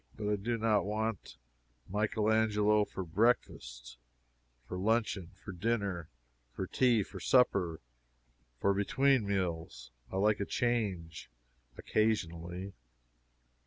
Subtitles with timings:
[0.17, 1.37] But I do not want
[1.87, 3.99] Michael Angelo for breakfast
[4.67, 6.09] for luncheon for dinner
[6.55, 7.79] for tea for supper
[8.59, 9.91] for between meals.
[10.11, 11.29] I like a change,
[11.77, 12.73] occasionally.